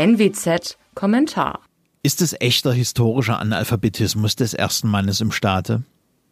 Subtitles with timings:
[0.00, 1.60] NWZ Kommentar.
[2.02, 5.82] Ist es echter historischer Analphabetismus des ersten Mannes im Staate?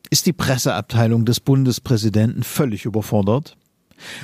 [0.09, 3.59] Ist die Presseabteilung des Bundespräsidenten völlig überfordert?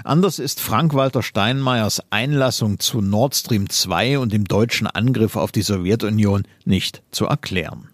[0.02, 5.60] Anders ist Frank-Walter Steinmeiers Einlassung zu Nord Stream 2 und dem deutschen Angriff auf die
[5.60, 7.90] Sowjetunion nicht zu erklären.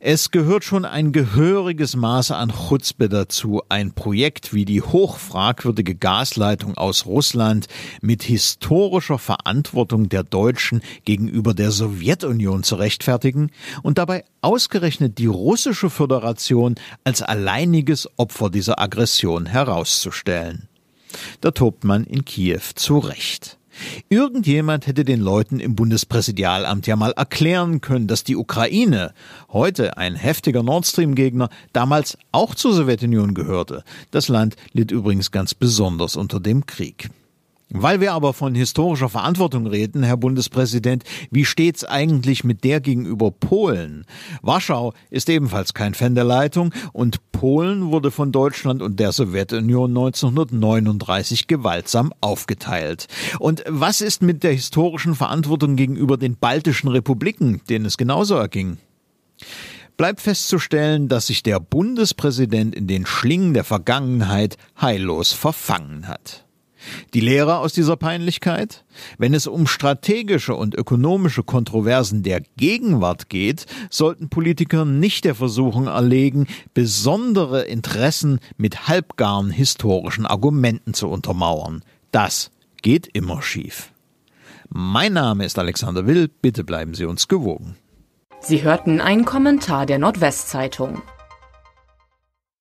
[0.00, 6.76] Es gehört schon ein gehöriges Maß an Chutzpe dazu, ein Projekt wie die hochfragwürdige Gasleitung
[6.76, 7.66] aus Russland
[8.00, 13.50] mit historischer Verantwortung der Deutschen gegenüber der Sowjetunion zu rechtfertigen
[13.82, 20.68] und dabei ausgerechnet die russische Föderation als alleiniges Opfer dieser Aggression herauszustellen.
[21.40, 23.57] Da tobt man in Kiew zu Recht.
[24.08, 29.12] Irgendjemand hätte den Leuten im Bundespräsidialamt ja mal erklären können, dass die Ukraine,
[29.52, 33.84] heute ein heftiger Nord Stream Gegner, damals auch zur Sowjetunion gehörte.
[34.10, 37.10] Das Land litt übrigens ganz besonders unter dem Krieg.
[37.70, 43.30] Weil wir aber von historischer Verantwortung reden, Herr Bundespräsident, wie steht's eigentlich mit der gegenüber
[43.30, 44.06] Polen?
[44.40, 49.90] Warschau ist ebenfalls kein Fan der Leitung und Polen wurde von Deutschland und der Sowjetunion
[49.90, 53.06] 1939 gewaltsam aufgeteilt.
[53.38, 58.78] Und was ist mit der historischen Verantwortung gegenüber den baltischen Republiken, denen es genauso erging?
[59.98, 66.47] bleibt festzustellen, dass sich der Bundespräsident in den Schlingen der Vergangenheit heillos verfangen hat.
[67.14, 68.84] Die Lehre aus dieser Peinlichkeit?
[69.18, 75.86] Wenn es um strategische und ökonomische Kontroversen der Gegenwart geht, sollten Politiker nicht der Versuchung
[75.86, 81.82] erlegen, besondere Interessen mit halbgaren historischen Argumenten zu untermauern.
[82.12, 82.50] Das
[82.82, 83.92] geht immer schief.
[84.68, 87.76] Mein Name ist Alexander Will, bitte bleiben Sie uns gewogen.
[88.40, 91.02] Sie hörten einen Kommentar der Nordwestzeitung.